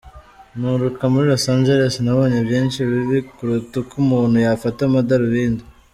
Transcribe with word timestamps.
Nturuka 0.57 1.03
muri 1.11 1.25
Los 1.31 1.45
Angeles, 1.55 1.93
nabonye 2.05 2.39
byinshi 2.47 2.79
bibi 2.89 3.17
kuruta 3.35 3.73
uko 3.81 3.93
umuntu 4.03 4.35
yafata 4.45 4.79
amadarubindi. 4.85 5.63